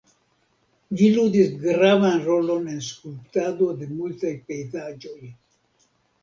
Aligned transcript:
Ĝi 1.01 1.09
ludis 1.17 1.51
gravan 1.65 2.17
rolon 2.29 2.65
en 2.77 2.79
skulptado 2.87 3.69
de 3.83 3.91
multaj 3.99 4.33
pejzaĝoj. 4.49 5.31